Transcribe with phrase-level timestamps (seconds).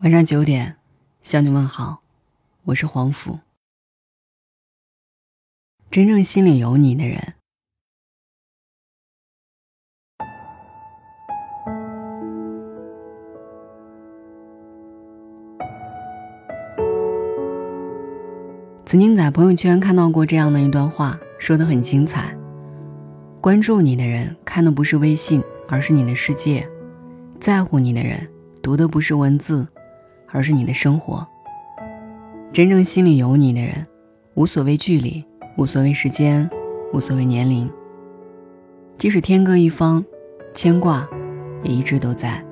[0.00, 0.76] 晚上九点，
[1.22, 2.02] 向你问好，
[2.64, 3.38] 我是黄甫。
[5.90, 7.32] 真正心里有你的人，
[18.84, 22.36] 曾经在朋友圈看到过这样的一段话，说的很精彩。
[23.40, 26.66] 关注你的人看的不是微信，而是你的世界；
[27.40, 28.28] 在乎你的人
[28.60, 29.66] 读的不是文字。
[30.30, 31.26] 而是你的生活。
[32.52, 33.86] 真正心里有你的人，
[34.34, 35.24] 无所谓距离，
[35.58, 36.48] 无所谓时间，
[36.92, 37.70] 无所谓年龄。
[38.98, 40.04] 即使天各一方，
[40.54, 41.06] 牵挂
[41.62, 42.42] 也一直都在。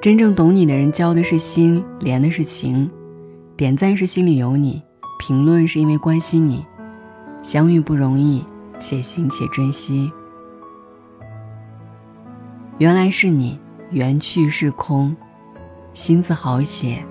[0.00, 2.90] 真正懂你的人，交的是心，连的是情，
[3.56, 4.82] 点赞是心里有你，
[5.18, 6.64] 评论是因为关心你。
[7.42, 8.44] 相遇不容易，
[8.80, 10.10] 且行且珍惜。
[12.78, 13.58] 原来是你，
[13.90, 15.16] 缘去是空。
[15.96, 17.02] 心字好写，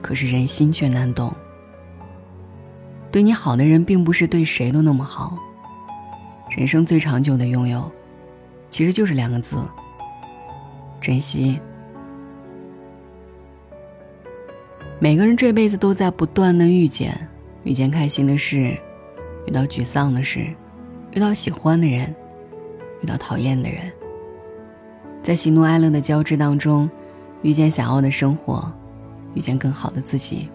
[0.00, 1.34] 可是人心却难懂。
[3.10, 5.36] 对你好的人，并不是对谁都那么好。
[6.56, 7.90] 人生最长久的拥有，
[8.70, 9.56] 其实就是两个字：
[11.00, 11.58] 珍惜。
[15.00, 17.28] 每个人这辈子都在不断的遇见，
[17.64, 18.72] 遇见开心的事，
[19.48, 20.46] 遇到沮丧的事，
[21.10, 22.14] 遇到喜欢的人，
[23.02, 23.90] 遇到讨厌的人，
[25.24, 26.88] 在喜怒哀乐的交织当中。
[27.42, 28.72] 遇见想要的生活，
[29.34, 30.48] 遇见更好的自己。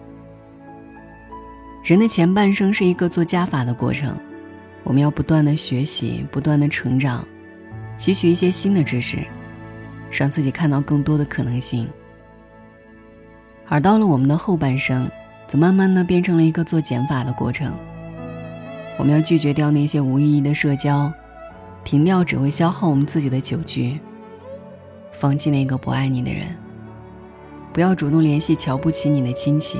[1.84, 4.16] 人的前半生是一个做加法的过程，
[4.84, 7.24] 我们要不断的学习，不断的成长，
[7.96, 9.18] 吸取一些新的知识，
[10.10, 11.88] 让自己看到更多的可能性。
[13.68, 15.10] 而到了我们的后半生，
[15.46, 17.74] 则慢慢的变成了一个做减法的过程。
[18.98, 21.12] 我们要拒绝掉那些无意义的社交，
[21.84, 23.98] 停掉只会消耗我们自己的酒局，
[25.12, 26.46] 放弃那个不爱你的人。
[27.78, 29.78] 不要主动联系瞧不起你的亲戚，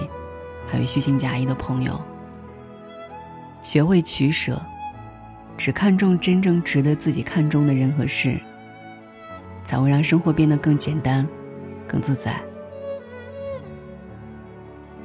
[0.69, 2.01] 还有虚情假意的朋友。
[3.61, 4.63] 学会取舍，
[5.57, 8.39] 只看重真正值得自己看重的人和事，
[9.65, 11.27] 才会让生活变得更简单、
[11.89, 12.41] 更自在。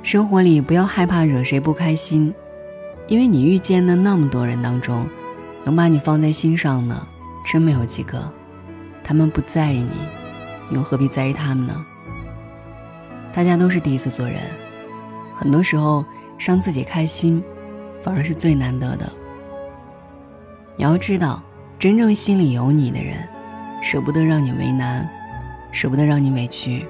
[0.03, 2.31] 生活里不要害怕惹谁不开心，
[3.07, 5.09] 因为你遇见的那么多人当中，
[5.63, 7.07] 能把你放在心上的，
[7.43, 8.31] 真没有几个。
[9.03, 11.85] 他们不在意你，又何必在意他们呢？
[13.33, 14.39] 大家都是第一次做人，
[15.35, 16.05] 很多时候
[16.37, 17.43] 让自己开心，
[18.01, 19.11] 反而是最难得的。
[20.75, 21.41] 你要知道，
[21.79, 23.17] 真正心里有你的人，
[23.81, 25.09] 舍不得让你为难，
[25.71, 26.85] 舍不得让你委屈，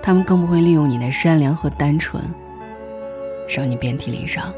[0.00, 2.22] 他们更不会利用你的善良和单纯，
[3.48, 4.54] 让你遍体鳞伤。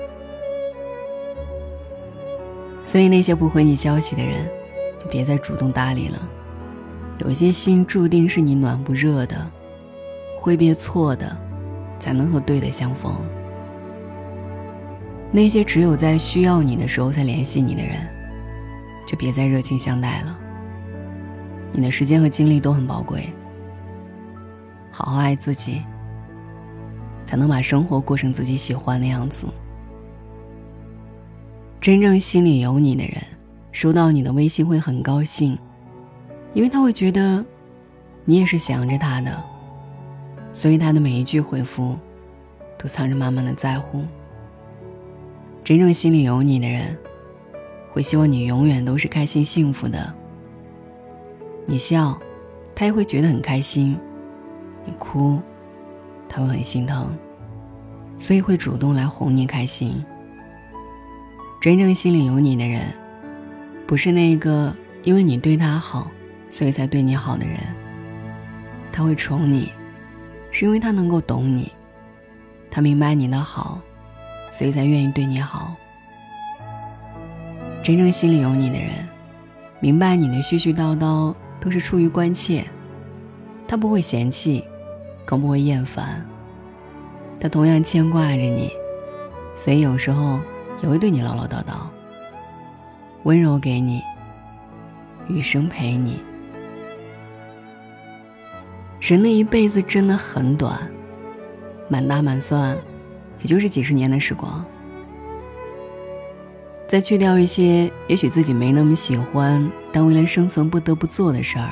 [2.85, 4.47] 所以那些不回你消息的人，
[4.99, 6.19] 就别再主动搭理了。
[7.21, 9.51] 有些心注定是你暖不热的。
[10.41, 11.37] 挥别错的，
[11.99, 13.13] 才能和对的相逢。
[15.33, 17.97] 那些只有在需要你的时候才联系你的人，
[19.05, 20.39] 就别再热情相待了。
[21.73, 23.29] 你的时间和精力都很宝贵，
[24.93, 25.83] 好好爱自己，
[27.27, 29.47] 才能把生活过成自己喜欢的样子。
[31.81, 33.17] 真正心里有你的人，
[33.73, 35.59] 收到你的微信会很高兴，
[36.55, 37.45] 因为他会觉得，
[38.25, 39.58] 你也是想着他的。
[40.59, 41.97] 所以他的每一句回复，
[42.77, 44.05] 都藏着满满的在乎。
[45.63, 46.99] 真正心里有你的人，
[47.93, 50.13] 会希望你永远都是开心幸福的。
[51.65, 52.19] 你笑，
[52.75, 53.95] 他也会觉得很开心；
[54.85, 55.41] 你哭，
[56.29, 57.17] 他会很心疼，
[58.19, 60.05] 所以会主动来哄你开心。
[61.61, 62.83] 真正心里有你的人，
[63.87, 66.11] 不是那个因为你对他好，
[66.51, 67.61] 所以才对你好的人。
[68.91, 69.71] 他会宠你。
[70.59, 71.71] 是因为他能够懂你，
[72.69, 73.81] 他明白你的好，
[74.51, 75.73] 所以才愿意对你好。
[77.81, 78.91] 真正心里有你的人，
[79.79, 82.65] 明白你的絮絮叨叨都是出于关切，
[83.69, 84.65] 他不会嫌弃，
[85.25, 86.27] 更不会厌烦。
[87.39, 88.73] 他同样牵挂着你，
[89.55, 90.41] 所以有时候
[90.83, 91.87] 也会对你唠唠叨叨，
[93.23, 94.03] 温柔给你，
[95.29, 96.21] 余生陪你。
[99.09, 100.79] 人的一辈子真的很短，
[101.89, 102.77] 满打满算，
[103.41, 104.63] 也就是几十年的时光。
[106.87, 111.71] 再去掉一些也许自己没那么喜欢，但为了生存不得不做的事儿，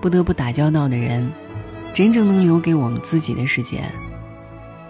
[0.00, 1.30] 不得不打交道的人，
[1.94, 3.84] 真正能留给我们自己的时间，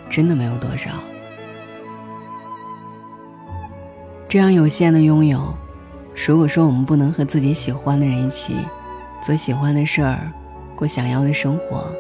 [0.09, 0.89] 真的没有多少。
[4.27, 5.55] 这样有限的拥有，
[6.27, 8.57] 如果说我们不能和自己喜欢的人一起
[9.23, 10.33] 做喜欢的事儿。
[10.77, 11.91] 过想要的生活，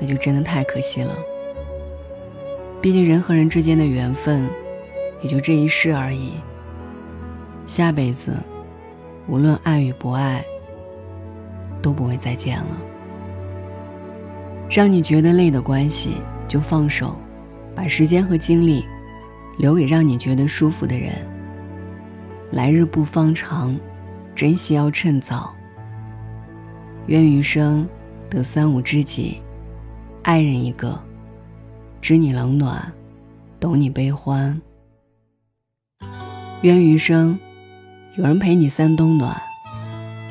[0.00, 1.14] 那就真的太可惜了。
[2.80, 4.48] 毕竟人和人之间的缘分，
[5.20, 6.32] 也就这一世而已。
[7.66, 8.36] 下辈子，
[9.28, 10.42] 无论爱与不爱，
[11.82, 12.80] 都不会再见了。
[14.70, 16.16] 让你觉得累的关系，
[16.48, 17.14] 就放手，
[17.74, 18.84] 把时间和精力
[19.58, 21.12] 留给让你觉得舒服的人。
[22.50, 23.78] 来日不方长，
[24.34, 25.54] 珍惜要趁早。
[27.10, 27.88] 愿余生
[28.30, 29.42] 得三五知己，
[30.22, 30.96] 爱人一个。
[32.00, 32.92] 知你冷暖，
[33.58, 34.60] 懂你悲欢。
[36.62, 37.36] 愿余生，
[38.14, 39.36] 有人陪你三冬暖，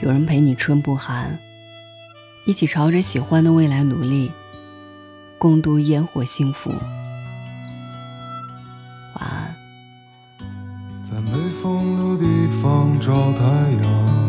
[0.02, 1.38] 有人陪你春不寒，
[2.46, 4.32] 一起朝着喜欢的未来努力，
[5.38, 6.70] 共度烟火幸福。
[9.20, 9.54] 晚安。
[11.04, 13.44] 在没风的地方找太
[13.84, 14.29] 阳，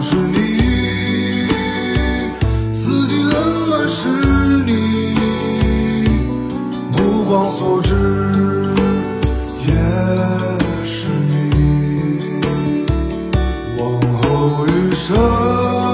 [0.00, 0.36] 是你，
[2.72, 4.08] 四季冷暖是
[4.64, 5.14] 你，
[6.92, 7.94] 目光所至
[9.66, 9.72] 也
[10.86, 12.40] 是你。
[13.78, 15.87] 往后余生。